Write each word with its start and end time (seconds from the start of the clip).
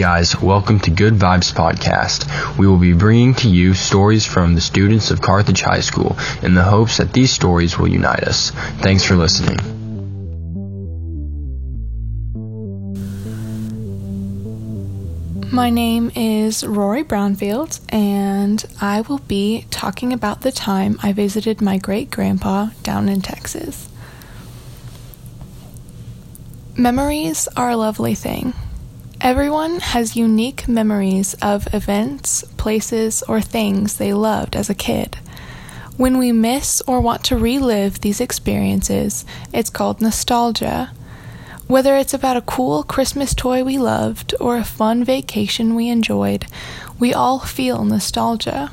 Guys, 0.00 0.40
welcome 0.40 0.80
to 0.80 0.90
Good 0.90 1.12
Vibes 1.12 1.52
Podcast. 1.52 2.56
We 2.56 2.66
will 2.66 2.78
be 2.78 2.94
bringing 2.94 3.34
to 3.34 3.50
you 3.50 3.74
stories 3.74 4.24
from 4.24 4.54
the 4.54 4.62
students 4.62 5.10
of 5.10 5.20
Carthage 5.20 5.60
High 5.60 5.82
School 5.82 6.16
in 6.42 6.54
the 6.54 6.62
hopes 6.62 6.96
that 6.96 7.12
these 7.12 7.30
stories 7.30 7.78
will 7.78 7.86
unite 7.86 8.24
us. 8.24 8.50
Thanks 8.80 9.04
for 9.04 9.14
listening. 9.14 9.58
My 15.52 15.68
name 15.68 16.10
is 16.16 16.64
Rory 16.64 17.04
Brownfield, 17.04 17.80
and 17.90 18.64
I 18.80 19.02
will 19.02 19.18
be 19.18 19.66
talking 19.70 20.14
about 20.14 20.40
the 20.40 20.50
time 20.50 20.98
I 21.02 21.12
visited 21.12 21.60
my 21.60 21.76
great 21.76 22.10
grandpa 22.10 22.70
down 22.82 23.10
in 23.10 23.20
Texas. 23.20 23.90
Memories 26.74 27.48
are 27.54 27.68
a 27.68 27.76
lovely 27.76 28.14
thing. 28.14 28.54
Everyone 29.22 29.80
has 29.80 30.16
unique 30.16 30.66
memories 30.66 31.34
of 31.42 31.74
events, 31.74 32.42
places, 32.56 33.22
or 33.28 33.42
things 33.42 33.98
they 33.98 34.14
loved 34.14 34.56
as 34.56 34.70
a 34.70 34.74
kid. 34.74 35.16
When 35.98 36.16
we 36.16 36.32
miss 36.32 36.80
or 36.86 37.02
want 37.02 37.22
to 37.24 37.36
relive 37.36 38.00
these 38.00 38.18
experiences, 38.18 39.26
it's 39.52 39.68
called 39.68 40.00
nostalgia. 40.00 40.92
Whether 41.66 41.96
it's 41.96 42.14
about 42.14 42.38
a 42.38 42.42
cool 42.42 42.82
Christmas 42.82 43.34
toy 43.34 43.62
we 43.62 43.76
loved 43.76 44.34
or 44.40 44.56
a 44.56 44.64
fun 44.64 45.04
vacation 45.04 45.74
we 45.74 45.90
enjoyed, 45.90 46.46
we 46.98 47.12
all 47.12 47.40
feel 47.40 47.84
nostalgia. 47.84 48.70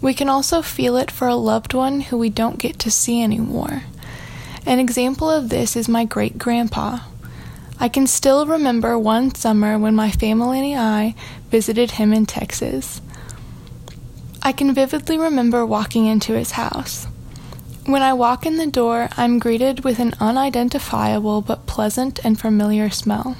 We 0.00 0.14
can 0.14 0.28
also 0.28 0.62
feel 0.62 0.96
it 0.96 1.10
for 1.10 1.26
a 1.26 1.34
loved 1.34 1.74
one 1.74 2.02
who 2.02 2.16
we 2.16 2.30
don't 2.30 2.60
get 2.60 2.78
to 2.78 2.90
see 2.92 3.20
anymore. 3.20 3.82
An 4.64 4.78
example 4.78 5.28
of 5.28 5.48
this 5.48 5.74
is 5.74 5.88
my 5.88 6.04
great 6.04 6.38
grandpa. 6.38 7.00
I 7.78 7.88
can 7.88 8.06
still 8.06 8.46
remember 8.46 8.98
one 8.98 9.34
summer 9.34 9.78
when 9.78 9.94
my 9.94 10.10
family 10.10 10.72
and 10.72 10.80
I 10.80 11.14
visited 11.50 11.92
him 11.92 12.12
in 12.12 12.24
Texas. 12.24 13.02
I 14.42 14.52
can 14.52 14.74
vividly 14.74 15.18
remember 15.18 15.66
walking 15.66 16.06
into 16.06 16.32
his 16.32 16.52
house. 16.52 17.06
When 17.84 18.02
I 18.02 18.14
walk 18.14 18.46
in 18.46 18.56
the 18.56 18.66
door, 18.66 19.08
I'm 19.16 19.38
greeted 19.38 19.84
with 19.84 19.98
an 19.98 20.14
unidentifiable 20.20 21.42
but 21.42 21.66
pleasant 21.66 22.18
and 22.24 22.40
familiar 22.40 22.88
smell. 22.88 23.36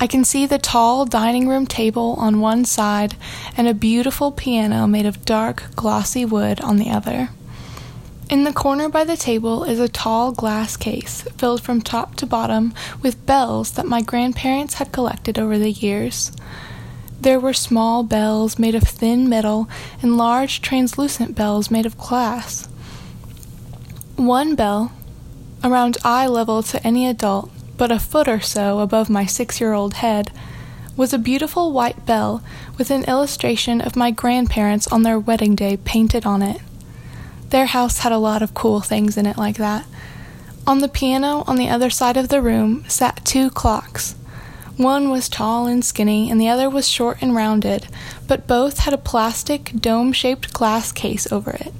I 0.00 0.06
can 0.06 0.24
see 0.24 0.46
the 0.46 0.58
tall 0.58 1.04
dining 1.04 1.46
room 1.46 1.66
table 1.66 2.16
on 2.18 2.40
one 2.40 2.64
side 2.64 3.16
and 3.56 3.68
a 3.68 3.74
beautiful 3.74 4.32
piano 4.32 4.86
made 4.86 5.06
of 5.06 5.24
dark, 5.24 5.64
glossy 5.76 6.24
wood 6.24 6.60
on 6.60 6.76
the 6.78 6.90
other. 6.90 7.28
In 8.28 8.42
the 8.42 8.52
corner 8.52 8.88
by 8.88 9.04
the 9.04 9.16
table 9.16 9.62
is 9.62 9.78
a 9.78 9.88
tall 9.88 10.32
glass 10.32 10.76
case 10.76 11.22
filled 11.36 11.62
from 11.62 11.80
top 11.80 12.16
to 12.16 12.26
bottom 12.26 12.74
with 13.00 13.24
bells 13.24 13.70
that 13.72 13.86
my 13.86 14.02
grandparents 14.02 14.74
had 14.74 14.90
collected 14.90 15.38
over 15.38 15.56
the 15.58 15.70
years. 15.70 16.32
There 17.20 17.38
were 17.38 17.52
small 17.52 18.02
bells 18.02 18.58
made 18.58 18.74
of 18.74 18.82
thin 18.82 19.28
metal 19.28 19.68
and 20.02 20.16
large 20.16 20.60
translucent 20.60 21.36
bells 21.36 21.70
made 21.70 21.86
of 21.86 21.96
glass. 21.96 22.66
One 24.16 24.56
bell, 24.56 24.90
around 25.62 25.96
eye 26.04 26.26
level 26.26 26.64
to 26.64 26.84
any 26.84 27.06
adult, 27.06 27.52
but 27.76 27.92
a 27.92 28.00
foot 28.00 28.26
or 28.26 28.40
so 28.40 28.80
above 28.80 29.08
my 29.08 29.24
six 29.24 29.60
year 29.60 29.72
old 29.72 29.94
head, 29.94 30.32
was 30.96 31.12
a 31.12 31.18
beautiful 31.18 31.70
white 31.70 32.04
bell 32.06 32.42
with 32.76 32.90
an 32.90 33.04
illustration 33.04 33.80
of 33.80 33.94
my 33.94 34.10
grandparents 34.10 34.88
on 34.88 35.04
their 35.04 35.18
wedding 35.18 35.54
day 35.54 35.76
painted 35.76 36.26
on 36.26 36.42
it. 36.42 36.60
Their 37.50 37.66
house 37.66 37.98
had 37.98 38.12
a 38.12 38.18
lot 38.18 38.42
of 38.42 38.54
cool 38.54 38.80
things 38.80 39.16
in 39.16 39.26
it 39.26 39.38
like 39.38 39.56
that. 39.56 39.86
On 40.66 40.80
the 40.80 40.88
piano 40.88 41.44
on 41.46 41.56
the 41.56 41.68
other 41.68 41.90
side 41.90 42.16
of 42.16 42.28
the 42.28 42.42
room 42.42 42.84
sat 42.88 43.24
two 43.24 43.50
clocks. 43.50 44.14
One 44.76 45.10
was 45.10 45.28
tall 45.28 45.66
and 45.66 45.84
skinny, 45.84 46.30
and 46.30 46.40
the 46.40 46.48
other 46.48 46.68
was 46.68 46.88
short 46.88 47.18
and 47.22 47.34
rounded, 47.34 47.86
but 48.26 48.46
both 48.46 48.80
had 48.80 48.92
a 48.92 48.98
plastic, 48.98 49.72
dome 49.74 50.12
shaped 50.12 50.52
glass 50.52 50.92
case 50.92 51.30
over 51.32 51.52
it. 51.52 51.72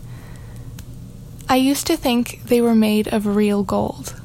I 1.49 1.57
used 1.57 1.87
to 1.89 1.97
think 1.97 2.43
they 2.45 2.61
were 2.61 2.75
made 2.75 3.09
of 3.09 3.37
real 3.37 3.63
gold. 3.63 4.21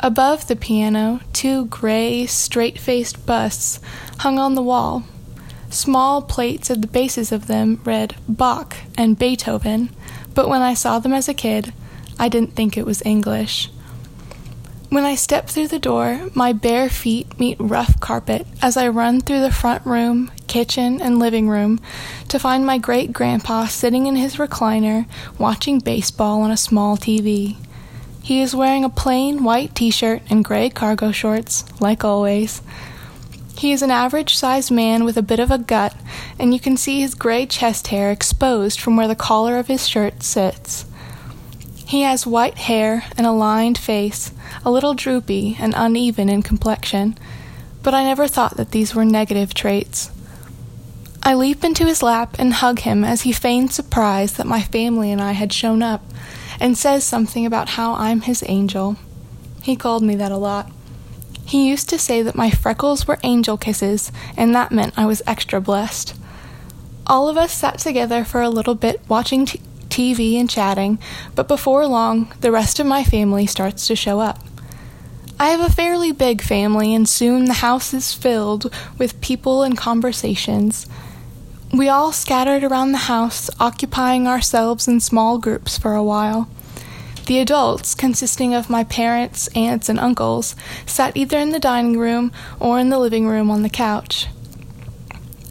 Above 0.00 0.48
the 0.48 0.56
piano, 0.56 1.20
two 1.32 1.66
gray, 1.66 2.26
straight 2.26 2.78
faced 2.78 3.24
busts 3.24 3.80
hung 4.18 4.38
on 4.38 4.54
the 4.54 4.62
wall. 4.62 5.04
Small 5.70 6.22
plates 6.22 6.70
at 6.70 6.80
the 6.80 6.86
bases 6.86 7.32
of 7.32 7.46
them 7.46 7.80
read 7.84 8.16
Bach 8.28 8.76
and 8.98 9.18
Beethoven, 9.18 9.90
but 10.34 10.48
when 10.48 10.62
I 10.62 10.74
saw 10.74 10.98
them 10.98 11.12
as 11.12 11.28
a 11.28 11.34
kid, 11.34 11.72
I 12.18 12.28
didn't 12.28 12.54
think 12.54 12.76
it 12.76 12.86
was 12.86 13.02
English. 13.04 13.70
When 14.94 15.04
I 15.04 15.16
step 15.16 15.48
through 15.48 15.68
the 15.68 15.80
door, 15.80 16.30
my 16.34 16.52
bare 16.52 16.88
feet 16.88 17.40
meet 17.40 17.56
rough 17.58 17.98
carpet 17.98 18.46
as 18.62 18.76
I 18.76 18.86
run 18.88 19.20
through 19.20 19.40
the 19.40 19.50
front 19.50 19.84
room, 19.84 20.30
kitchen, 20.46 21.00
and 21.02 21.18
living 21.18 21.48
room 21.48 21.80
to 22.28 22.38
find 22.38 22.64
my 22.64 22.78
great 22.78 23.12
grandpa 23.12 23.66
sitting 23.66 24.06
in 24.06 24.14
his 24.14 24.36
recliner 24.36 25.06
watching 25.36 25.80
baseball 25.80 26.42
on 26.42 26.52
a 26.52 26.56
small 26.56 26.96
TV. 26.96 27.56
He 28.22 28.40
is 28.40 28.54
wearing 28.54 28.84
a 28.84 28.88
plain 28.88 29.42
white 29.42 29.74
t 29.74 29.90
shirt 29.90 30.22
and 30.30 30.44
gray 30.44 30.70
cargo 30.70 31.10
shorts, 31.10 31.64
like 31.80 32.04
always. 32.04 32.62
He 33.56 33.72
is 33.72 33.82
an 33.82 33.90
average 33.90 34.36
sized 34.36 34.70
man 34.70 35.04
with 35.04 35.16
a 35.16 35.22
bit 35.22 35.40
of 35.40 35.50
a 35.50 35.58
gut, 35.58 35.94
and 36.38 36.52
you 36.52 36.60
can 36.60 36.76
see 36.76 37.00
his 37.00 37.14
gray 37.14 37.46
chest 37.46 37.88
hair 37.88 38.10
exposed 38.10 38.80
from 38.80 38.96
where 38.96 39.08
the 39.08 39.14
collar 39.14 39.58
of 39.58 39.68
his 39.68 39.88
shirt 39.88 40.22
sits. 40.22 40.84
He 41.86 42.02
has 42.02 42.26
white 42.26 42.58
hair 42.58 43.04
and 43.16 43.26
a 43.26 43.32
lined 43.32 43.78
face, 43.78 44.32
a 44.64 44.70
little 44.70 44.94
droopy 44.94 45.56
and 45.58 45.74
uneven 45.76 46.28
in 46.28 46.42
complexion, 46.42 47.16
but 47.82 47.94
I 47.94 48.02
never 48.02 48.26
thought 48.26 48.56
that 48.56 48.72
these 48.72 48.94
were 48.94 49.04
negative 49.04 49.54
traits. 49.54 50.10
I 51.22 51.34
leap 51.34 51.64
into 51.64 51.86
his 51.86 52.02
lap 52.02 52.36
and 52.38 52.52
hug 52.52 52.80
him 52.80 53.04
as 53.04 53.22
he 53.22 53.32
feigns 53.32 53.74
surprise 53.74 54.34
that 54.34 54.46
my 54.46 54.60
family 54.60 55.10
and 55.10 55.22
I 55.22 55.32
had 55.32 55.52
shown 55.52 55.82
up, 55.82 56.02
and 56.60 56.76
says 56.76 57.04
something 57.04 57.46
about 57.46 57.70
how 57.70 57.94
I'm 57.94 58.22
his 58.22 58.44
angel. 58.46 58.96
He 59.62 59.76
called 59.76 60.02
me 60.02 60.16
that 60.16 60.32
a 60.32 60.36
lot. 60.36 60.70
He 61.44 61.68
used 61.68 61.88
to 61.90 61.98
say 61.98 62.22
that 62.22 62.34
my 62.34 62.50
freckles 62.50 63.06
were 63.06 63.18
angel 63.22 63.56
kisses, 63.56 64.10
and 64.36 64.54
that 64.54 64.72
meant 64.72 64.98
I 64.98 65.06
was 65.06 65.22
extra 65.26 65.60
blessed. 65.60 66.14
All 67.06 67.28
of 67.28 67.36
us 67.36 67.52
sat 67.52 67.78
together 67.78 68.24
for 68.24 68.40
a 68.40 68.48
little 68.48 68.74
bit 68.74 69.00
watching 69.08 69.44
t- 69.44 69.60
TV 69.88 70.40
and 70.40 70.48
chatting, 70.48 70.98
but 71.34 71.46
before 71.46 71.86
long, 71.86 72.32
the 72.40 72.50
rest 72.50 72.80
of 72.80 72.86
my 72.86 73.04
family 73.04 73.46
starts 73.46 73.86
to 73.86 73.94
show 73.94 74.20
up. 74.20 74.40
I 75.38 75.48
have 75.48 75.60
a 75.60 75.72
fairly 75.72 76.12
big 76.12 76.40
family, 76.40 76.94
and 76.94 77.08
soon 77.08 77.44
the 77.44 77.54
house 77.54 77.92
is 77.92 78.14
filled 78.14 78.72
with 78.98 79.20
people 79.20 79.62
and 79.62 79.76
conversations. 79.76 80.86
We 81.72 81.88
all 81.88 82.12
scattered 82.12 82.64
around 82.64 82.92
the 82.92 82.98
house, 82.98 83.50
occupying 83.60 84.26
ourselves 84.26 84.88
in 84.88 85.00
small 85.00 85.38
groups 85.38 85.76
for 85.76 85.94
a 85.94 86.04
while. 86.04 86.48
The 87.26 87.38
adults, 87.38 87.94
consisting 87.94 88.54
of 88.54 88.68
my 88.68 88.84
parents, 88.84 89.48
aunts, 89.54 89.88
and 89.88 89.98
uncles, 89.98 90.54
sat 90.84 91.16
either 91.16 91.38
in 91.38 91.50
the 91.50 91.58
dining 91.58 91.98
room 91.98 92.32
or 92.60 92.78
in 92.78 92.90
the 92.90 92.98
living 92.98 93.26
room 93.26 93.50
on 93.50 93.62
the 93.62 93.70
couch. 93.70 94.26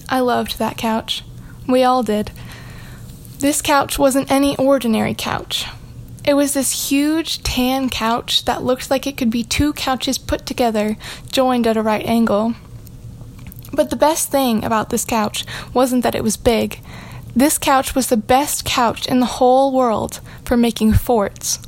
I 0.08 0.20
loved 0.20 0.60
that 0.60 0.78
couch. 0.78 1.24
We 1.68 1.84
all 1.84 2.04
did. 2.04 2.32
This 3.40 3.62
couch 3.62 3.98
wasn't 3.98 4.32
any 4.32 4.56
ordinary 4.58 5.16
couch. 5.16 5.66
It 6.24 6.36
was 6.36 6.54
this 6.54 6.90
huge 6.90 7.42
tan 7.42 7.90
couch 7.90 8.46
that 8.46 8.64
looked 8.64 8.92
like 8.92 9.08
it 9.08 9.18
could 9.18 9.32
be 9.32 9.44
two 9.44 9.74
couches 9.74 10.18
put 10.18 10.46
together, 10.46 10.96
joined 11.32 11.66
at 11.66 11.76
a 11.76 11.82
right 11.82 12.06
angle. 12.06 12.54
But 13.74 13.90
the 13.90 13.96
best 13.96 14.30
thing 14.30 14.64
about 14.64 14.92
this 14.92 15.04
couch 15.04 15.44
wasn't 15.74 16.04
that 16.04 16.16
it 16.16 16.24
was 16.24 16.38
big. 16.38 16.80
This 17.36 17.58
couch 17.58 17.96
was 17.96 18.08
the 18.08 18.18
best 18.18 18.64
couch 18.64 19.08
in 19.08 19.20
the 19.20 19.26
whole 19.26 19.74
world 19.74 20.22
for 20.46 20.56
making 20.56 20.94
forts. 20.94 21.60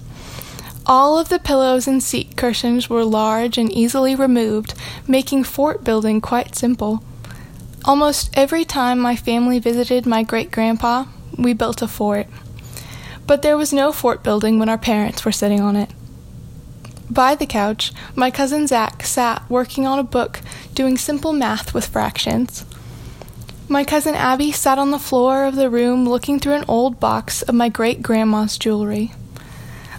All 0.88 1.18
of 1.18 1.30
the 1.30 1.40
pillows 1.40 1.88
and 1.88 2.02
seat 2.04 2.38
cushions 2.38 2.92
were 2.92 3.04
large 3.04 3.58
and 3.58 3.72
easily 3.72 4.14
removed, 4.14 4.76
making 5.08 5.44
fort 5.46 5.84
building 5.84 6.22
quite 6.22 6.56
simple. 6.56 7.04
Almost 7.86 8.30
every 8.38 8.66
time 8.66 9.00
my 9.00 9.16
family 9.16 9.58
visited 9.58 10.06
my 10.06 10.22
great 10.22 10.52
grandpa, 10.52 11.06
we 11.40 11.54
built 11.54 11.82
a 11.82 11.88
fort. 11.88 12.28
But 13.26 13.42
there 13.42 13.58
was 13.58 13.74
no 13.74 13.92
fort 13.92 14.22
building 14.22 14.60
when 14.60 14.70
our 14.70 14.78
parents 14.78 15.26
were 15.26 15.32
sitting 15.32 15.60
on 15.60 15.76
it. 15.76 15.90
By 17.10 17.34
the 17.34 17.48
couch, 17.48 17.92
my 18.16 18.30
cousin 18.30 18.68
Zach 18.68 19.04
sat 19.08 19.50
working 19.50 19.88
on 19.88 19.98
a 19.98 20.04
book 20.04 20.42
doing 20.76 21.00
simple 21.00 21.34
math 21.34 21.74
with 21.74 21.88
fractions. 21.88 22.64
My 23.68 23.84
cousin 23.84 24.14
Abby 24.14 24.52
sat 24.52 24.78
on 24.78 24.92
the 24.92 25.00
floor 25.00 25.46
of 25.46 25.56
the 25.56 25.72
room 25.72 26.08
looking 26.08 26.40
through 26.40 26.54
an 26.54 26.66
old 26.68 27.00
box 27.00 27.42
of 27.42 27.56
my 27.56 27.70
great 27.70 28.04
grandma's 28.04 28.60
jewelry. 28.60 29.12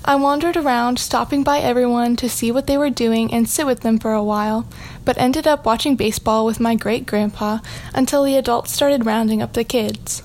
I 0.08 0.14
wandered 0.14 0.56
around, 0.56 1.00
stopping 1.00 1.42
by 1.42 1.58
everyone 1.58 2.14
to 2.16 2.28
see 2.28 2.52
what 2.52 2.68
they 2.68 2.78
were 2.78 2.90
doing 2.90 3.34
and 3.34 3.48
sit 3.48 3.66
with 3.66 3.80
them 3.80 3.98
for 3.98 4.12
a 4.12 4.22
while, 4.22 4.68
but 5.04 5.18
ended 5.18 5.48
up 5.48 5.66
watching 5.66 5.96
baseball 5.96 6.46
with 6.46 6.60
my 6.60 6.76
great 6.76 7.06
grandpa 7.06 7.58
until 7.92 8.22
the 8.22 8.36
adults 8.36 8.70
started 8.70 9.04
rounding 9.04 9.42
up 9.42 9.54
the 9.54 9.64
kids. 9.64 10.22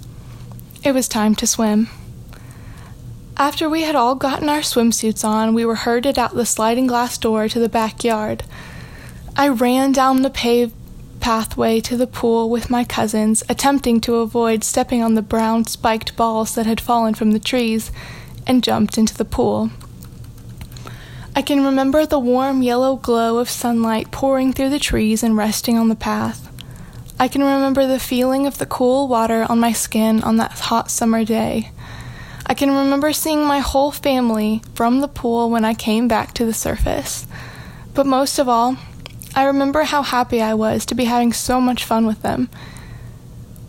It 0.83 0.91
was 0.91 1.07
time 1.07 1.33
to 1.35 1.47
swim. 1.47 1.89
After 3.37 3.67
we 3.67 3.81
had 3.81 3.95
all 3.95 4.13
gotten 4.13 4.49
our 4.49 4.59
swimsuits 4.59 5.25
on, 5.27 5.55
we 5.55 5.65
were 5.65 5.73
herded 5.73 6.19
out 6.19 6.35
the 6.35 6.45
sliding 6.45 6.85
glass 6.85 7.17
door 7.17 7.49
to 7.49 7.59
the 7.59 7.67
backyard. 7.67 8.43
I 9.35 9.47
ran 9.47 9.93
down 9.93 10.21
the 10.21 10.29
paved 10.29 10.75
pathway 11.21 11.79
to 11.81 11.97
the 11.97 12.05
pool 12.05 12.51
with 12.51 12.69
my 12.69 12.83
cousins, 12.83 13.41
attempting 13.49 13.99
to 14.01 14.17
avoid 14.17 14.63
stepping 14.63 15.01
on 15.01 15.15
the 15.15 15.23
brown 15.23 15.65
spiked 15.65 16.15
balls 16.15 16.53
that 16.53 16.67
had 16.67 16.79
fallen 16.79 17.15
from 17.15 17.31
the 17.31 17.39
trees, 17.39 17.91
and 18.51 18.62
jumped 18.62 18.98
into 18.98 19.15
the 19.15 19.24
pool. 19.24 19.71
I 21.33 21.42
can 21.42 21.63
remember 21.63 22.06
the 22.06 22.19
warm 22.19 22.62
yellow 22.62 22.98
glow 22.98 23.38
of 23.38 23.50
sunlight 23.50 24.12
pouring 24.12 24.51
through 24.51 24.71
the 24.71 24.77
trees 24.77 25.24
and 25.24 25.38
resting 25.38 25.77
on 25.77 25.88
the 25.88 25.95
path. 25.95 26.50
I 27.18 27.30
can 27.30 27.42
remember 27.42 27.88
the 27.88 27.98
feeling 27.98 28.45
of 28.45 28.57
the 28.57 28.65
cool 28.65 29.07
water 29.07 29.45
on 29.48 29.62
my 29.62 29.71
skin 29.71 30.21
on 30.21 30.36
that 30.38 30.51
hot 30.51 30.92
summer 30.92 31.24
day. 31.24 31.71
I 32.45 32.53
can 32.53 32.69
remember 32.69 33.13
seeing 33.13 33.45
my 33.45 33.59
whole 33.59 33.92
family 33.92 34.62
from 34.75 35.00
the 35.00 35.07
pool 35.07 35.50
when 35.50 35.63
I 35.63 35.74
came 35.74 36.09
back 36.09 36.33
to 36.33 36.45
the 36.45 36.53
surface. 36.53 37.25
But 37.94 38.06
most 38.06 38.38
of 38.38 38.50
all, 38.50 38.75
I 39.33 39.45
remember 39.45 39.83
how 39.83 40.03
happy 40.03 40.42
I 40.42 40.56
was 40.56 40.86
to 40.88 40.95
be 40.95 41.06
having 41.06 41.31
so 41.31 41.62
much 41.62 41.86
fun 41.86 42.06
with 42.06 42.21
them. 42.21 42.50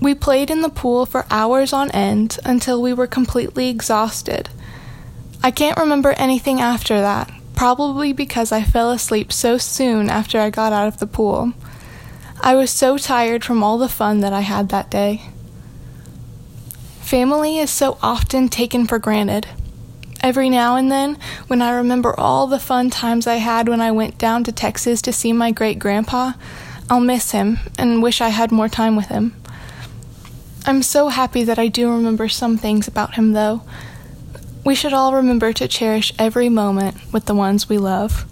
We 0.00 0.16
played 0.16 0.50
in 0.50 0.62
the 0.62 0.68
pool 0.68 1.06
for 1.06 1.24
hours 1.30 1.72
on 1.72 1.92
end 1.92 2.36
until 2.44 2.82
we 2.82 2.92
were 2.92 3.06
completely 3.06 3.68
exhausted. 3.68 4.48
I 5.44 5.50
can't 5.50 5.78
remember 5.78 6.12
anything 6.12 6.60
after 6.60 7.00
that, 7.00 7.28
probably 7.56 8.12
because 8.12 8.52
I 8.52 8.62
fell 8.62 8.92
asleep 8.92 9.32
so 9.32 9.58
soon 9.58 10.08
after 10.08 10.38
I 10.38 10.50
got 10.50 10.72
out 10.72 10.86
of 10.86 10.98
the 10.98 11.06
pool. 11.06 11.52
I 12.40 12.54
was 12.54 12.70
so 12.70 12.96
tired 12.96 13.44
from 13.44 13.62
all 13.62 13.76
the 13.76 13.88
fun 13.88 14.20
that 14.20 14.32
I 14.32 14.42
had 14.42 14.68
that 14.68 14.90
day. 14.90 15.22
Family 17.00 17.58
is 17.58 17.70
so 17.70 17.98
often 18.02 18.48
taken 18.48 18.86
for 18.86 19.00
granted. 19.00 19.48
Every 20.20 20.48
now 20.48 20.76
and 20.76 20.90
then, 20.90 21.18
when 21.48 21.60
I 21.60 21.72
remember 21.72 22.18
all 22.18 22.46
the 22.46 22.60
fun 22.60 22.90
times 22.90 23.26
I 23.26 23.36
had 23.36 23.68
when 23.68 23.80
I 23.80 23.90
went 23.90 24.18
down 24.18 24.44
to 24.44 24.52
Texas 24.52 25.02
to 25.02 25.12
see 25.12 25.32
my 25.32 25.50
great 25.50 25.80
grandpa, 25.80 26.34
I'll 26.88 27.00
miss 27.00 27.32
him 27.32 27.58
and 27.76 28.00
wish 28.00 28.20
I 28.20 28.28
had 28.28 28.52
more 28.52 28.68
time 28.68 28.94
with 28.94 29.06
him. 29.06 29.34
I'm 30.64 30.82
so 30.84 31.08
happy 31.08 31.42
that 31.42 31.58
I 31.58 31.66
do 31.66 31.90
remember 31.90 32.28
some 32.28 32.56
things 32.56 32.86
about 32.86 33.14
him, 33.14 33.32
though. 33.32 33.62
We 34.64 34.76
should 34.76 34.92
all 34.92 35.12
remember 35.14 35.52
to 35.54 35.66
cherish 35.66 36.12
every 36.18 36.48
moment 36.48 37.12
with 37.12 37.24
the 37.26 37.34
ones 37.34 37.68
we 37.68 37.78
love. 37.78 38.26